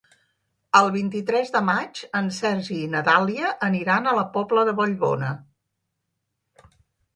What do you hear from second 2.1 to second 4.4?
en Sergi i na Dàlia aniran a la